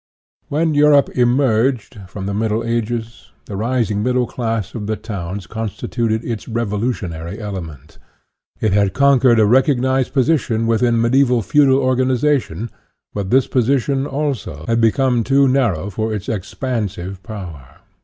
When 0.49 0.73
Europe 0.73 1.15
emerged 1.15 1.99
from 2.07 2.25
the 2.25 2.33
Middle 2.33 2.63
Ages, 2.63 3.29
the 3.45 3.55
rising 3.55 4.01
middle 4.01 4.25
class 4.25 4.73
of 4.73 4.87
the 4.87 4.95
towns 4.95 5.45
constituted 5.45 6.25
its 6.25 6.47
revolutionary 6.47 7.39
element. 7.39 7.99
It 8.59 8.73
had 8.73 8.95
conquered 8.95 9.39
a 9.39 9.45
recognized 9.45 10.11
position 10.11 10.65
within 10.65 10.99
mediaeval 10.99 11.43
feudal 11.43 11.77
or 11.77 11.95
ganization, 11.95 12.71
but 13.13 13.29
this 13.29 13.45
position, 13.45 14.07
also, 14.07 14.65
had 14.67 14.81
become 14.81 15.23
too 15.23 15.47
narrow 15.47 15.91
for 15.91 16.11
its 16.15 16.27
expansive 16.27 17.21
power. 17.21 17.81